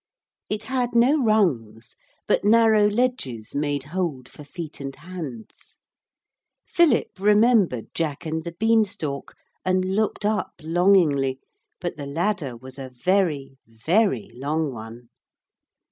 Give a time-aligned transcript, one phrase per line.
[0.49, 1.95] It had no rungs,
[2.27, 5.77] but narrow ledges made hold for feet and hands.
[6.65, 11.39] Philip remembered Jack and the Beanstalk, and looked up longingly;
[11.79, 15.09] but the ladder was a very very long one.